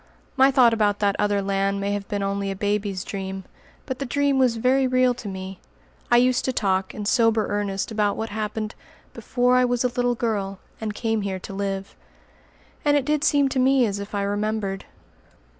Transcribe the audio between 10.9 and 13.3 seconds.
came here to live"; and it did